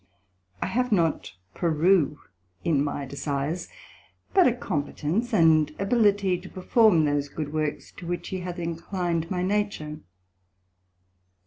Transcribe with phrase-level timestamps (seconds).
[0.63, 2.17] I have not Peru
[2.63, 3.67] in my desires,
[4.33, 9.29] but a competence, and ability to perform those good works to which he hath inclined
[9.29, 9.99] my nature.